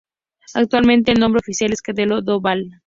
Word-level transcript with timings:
Actualmente 0.55 1.11
el 1.11 1.19
nombre 1.19 1.41
oficial 1.41 1.71
es 1.73 1.81
Castrelo 1.83 2.23
do 2.23 2.41
Val. 2.41 2.71